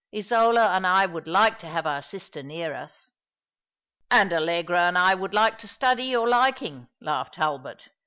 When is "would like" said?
1.05-1.59, 5.13-5.59